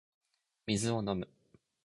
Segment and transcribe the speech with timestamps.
[0.65, 1.29] 水を飲む